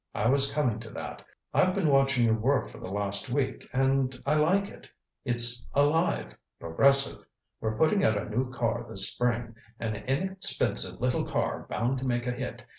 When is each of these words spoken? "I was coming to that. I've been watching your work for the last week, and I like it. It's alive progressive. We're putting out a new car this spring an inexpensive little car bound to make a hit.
"I 0.15 0.27
was 0.29 0.51
coming 0.51 0.79
to 0.79 0.89
that. 0.93 1.23
I've 1.53 1.75
been 1.75 1.87
watching 1.87 2.25
your 2.25 2.33
work 2.33 2.71
for 2.71 2.79
the 2.79 2.89
last 2.89 3.29
week, 3.29 3.69
and 3.71 4.19
I 4.25 4.33
like 4.33 4.67
it. 4.67 4.89
It's 5.25 5.63
alive 5.75 6.35
progressive. 6.59 7.23
We're 7.59 7.77
putting 7.77 8.03
out 8.03 8.17
a 8.17 8.27
new 8.27 8.51
car 8.51 8.83
this 8.89 9.07
spring 9.11 9.53
an 9.79 9.95
inexpensive 9.95 10.99
little 10.99 11.25
car 11.25 11.67
bound 11.69 11.99
to 11.99 12.05
make 12.07 12.25
a 12.25 12.31
hit. 12.31 12.63